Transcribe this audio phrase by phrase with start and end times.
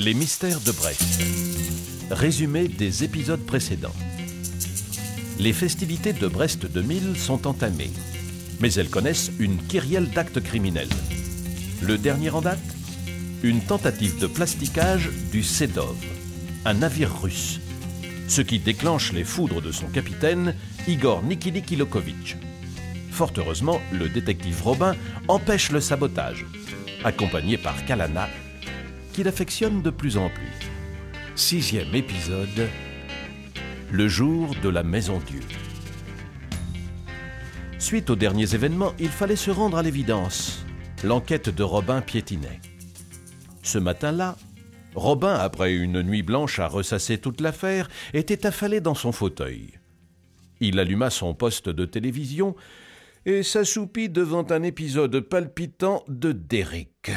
[0.00, 1.20] Les mystères de Brest.
[2.12, 3.96] Résumé des épisodes précédents.
[5.40, 7.90] Les festivités de Brest 2000 sont entamées,
[8.60, 10.88] mais elles connaissent une kyrielle d'actes criminels.
[11.82, 12.60] Le dernier en date
[13.42, 15.96] Une tentative de plasticage du Sedov,
[16.64, 17.58] un navire russe,
[18.28, 20.54] ce qui déclenche les foudres de son capitaine,
[20.86, 22.36] Igor Nikilikilokovitch.
[23.10, 24.94] Fort heureusement, le détective Robin
[25.26, 26.46] empêche le sabotage,
[27.02, 28.28] accompagné par Kalana,
[29.26, 30.70] affectionne de plus en plus.
[31.34, 32.68] Sixième épisode
[33.90, 35.40] Le jour de la Maison Dieu.
[37.78, 40.64] Suite aux derniers événements, il fallait se rendre à l'évidence.
[41.02, 42.60] L'enquête de Robin piétinait.
[43.62, 44.36] Ce matin-là,
[44.94, 49.78] Robin, après une nuit blanche à ressasser toute l'affaire, était affalé dans son fauteuil.
[50.60, 52.54] Il alluma son poste de télévision
[53.26, 57.10] et s'assoupit devant un épisode palpitant de Derrick.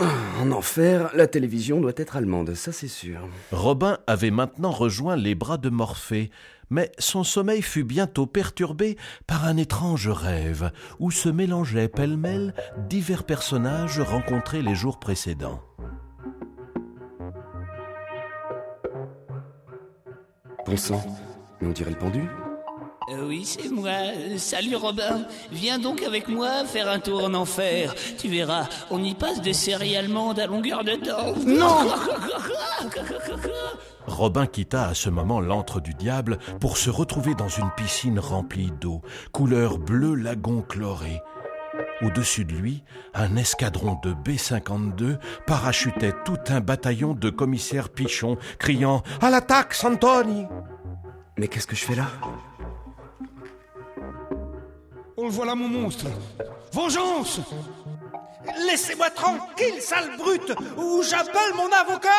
[0.00, 3.28] En enfer, la télévision doit être allemande, ça c'est sûr.
[3.52, 6.30] Robin avait maintenant rejoint les bras de Morphée,
[6.68, 12.54] mais son sommeil fut bientôt perturbé par un étrange rêve où se mélangeaient pêle-mêle
[12.88, 15.62] divers personnages rencontrés les jours précédents.
[20.66, 21.04] Bon sang,
[21.60, 22.28] mais on dirait le pendu
[23.10, 23.90] Euh, oui, c'est moi.
[23.90, 25.26] Euh, Salut Robin.
[25.52, 27.94] Viens donc avec moi faire un tour en enfer.
[28.18, 31.34] Tu verras, on y passe des séries allemandes à longueur de temps.
[31.46, 31.90] Non
[34.06, 38.70] Robin quitta à ce moment l'antre du diable pour se retrouver dans une piscine remplie
[38.80, 39.00] d'eau,
[39.32, 41.20] couleur bleu lagon chloré.
[42.02, 49.02] Au-dessus de lui, un escadron de B-52 parachutait tout un bataillon de commissaires pichons, criant
[49.20, 50.46] À l'attaque, Santoni
[51.38, 52.06] Mais qu'est-ce que je fais là?
[55.24, 56.06] Oh, voilà mon monstre
[56.72, 57.40] Vengeance
[58.66, 62.10] Laissez-moi tranquille, sale brute, ou j'appelle mon avocat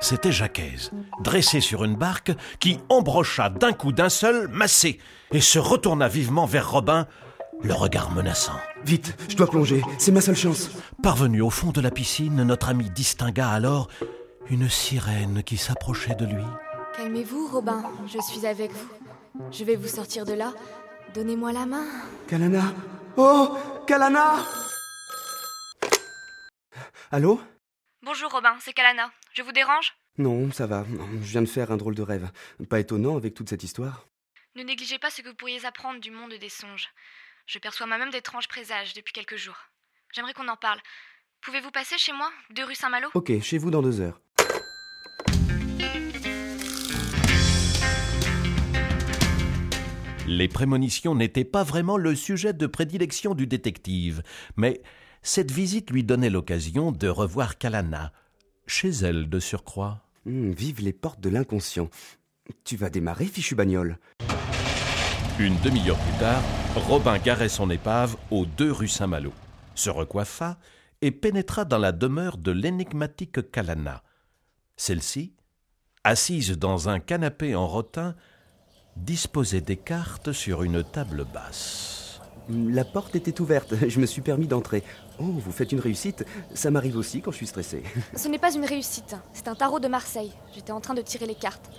[0.00, 0.90] C'était Jacquez,
[1.20, 4.98] dressé sur une barque, qui embrocha d'un coup d'un seul, massé,
[5.32, 7.06] et se retourna vivement vers Robin,
[7.62, 8.60] le regard menaçant.
[8.84, 10.70] Vite, je dois plonger, c'est ma seule chance.
[11.02, 13.88] Parvenu au fond de la piscine, notre ami distingua alors
[14.50, 16.44] une sirène qui s'approchait de lui.
[16.94, 19.07] Calmez-vous, Robin, je suis avec vous.
[19.50, 20.52] Je vais vous sortir de là.
[21.14, 21.86] Donnez-moi la main.
[22.28, 22.74] Kalana
[23.16, 23.56] Oh
[23.86, 24.36] Kalana
[27.10, 27.40] Allô?
[28.02, 29.10] Bonjour, Robin, c'est Kalana.
[29.32, 29.94] Je vous dérange?
[30.18, 30.84] Non, ça va.
[31.22, 32.30] Je viens de faire un drôle de rêve.
[32.68, 34.06] Pas étonnant avec toute cette histoire.
[34.56, 36.88] Ne négligez pas ce que vous pourriez apprendre du monde des songes.
[37.46, 39.56] Je perçois moi-même d'étranges présages depuis quelques jours.
[40.12, 40.80] J'aimerais qu'on en parle.
[41.40, 43.08] Pouvez-vous passer chez moi, deux rue Saint-Malo?
[43.14, 44.20] Ok, chez vous dans deux heures.
[50.28, 54.22] Les prémonitions n'étaient pas vraiment le sujet de prédilection du détective,
[54.58, 54.82] mais
[55.22, 58.12] cette visite lui donnait l'occasion de revoir Kalana,
[58.66, 60.02] chez elle de surcroît.
[60.26, 61.88] Hmm, vive les portes de l'inconscient.
[62.62, 63.98] Tu vas démarrer, fichu bagnole.
[65.38, 66.42] Une demi-heure plus tard,
[66.76, 69.32] Robin garait son épave aux deux rue Saint-Malo,
[69.74, 70.58] se recoiffa
[71.00, 74.02] et pénétra dans la demeure de l'énigmatique Kalana.
[74.76, 75.32] Celle-ci,
[76.04, 78.14] assise dans un canapé en rotin,
[79.04, 82.20] disposait des cartes sur une table basse.
[82.48, 84.82] La porte était ouverte, je me suis permis d'entrer.
[85.18, 87.82] Oh, vous faites une réussite Ça m'arrive aussi quand je suis stressé.
[88.16, 89.16] Ce n'est pas une réussite.
[89.32, 90.32] C'est un tarot de Marseille.
[90.54, 91.70] J'étais en train de tirer les cartes.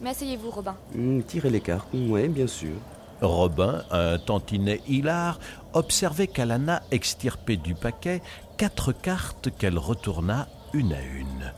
[0.00, 0.76] Mais asseyez-vous, Robin.
[0.94, 2.74] Hmm, tirez les cartes, ouais, bien sûr.
[3.20, 5.38] Robin, un tantinet hilar,
[5.74, 8.20] observait Kalana extirper du paquet
[8.58, 11.52] quatre cartes qu'elle retourna une à une.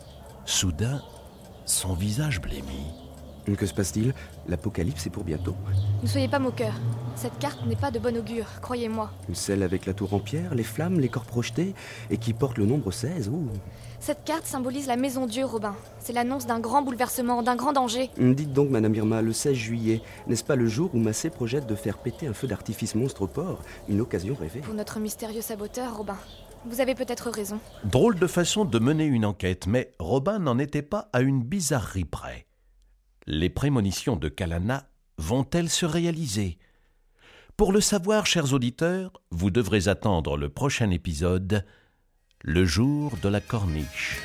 [0.45, 1.03] Soudain,
[1.65, 3.04] son visage blêmit.
[3.47, 4.15] Que se passe-t-il
[4.49, 5.55] L'apocalypse est pour bientôt.
[6.03, 6.73] Ne soyez pas moqueur.
[7.15, 9.11] Cette carte n'est pas de bon augure, croyez-moi.
[9.33, 11.75] Celle avec la tour en pierre, les flammes, les corps projetés,
[12.11, 13.29] et qui porte le nombre 16.
[13.29, 13.49] Ouh.
[14.01, 15.77] Cette carte symbolise la maison Dieu, Robin.
[15.99, 18.11] C'est l'annonce d'un grand bouleversement, d'un grand danger.
[18.19, 21.75] Dites donc, Madame Irma, le 16 juillet, n'est-ce pas le jour où Massé projette de
[21.75, 23.63] faire péter un feu d'artifice monstre au port?
[23.89, 24.61] Une occasion rêvée.
[24.61, 26.17] Pour notre mystérieux saboteur, Robin.
[26.67, 27.61] Vous avez peut-être raison.
[27.85, 32.07] Drôle de façon de mener une enquête, mais Robin n'en était pas à une bizarrerie
[32.07, 32.47] près.
[33.27, 34.87] Les prémonitions de Kalana
[35.17, 36.59] vont-elles se réaliser?
[37.57, 41.65] Pour le savoir, chers auditeurs, vous devrez attendre le prochain épisode,
[42.43, 44.19] le jour de la corniche.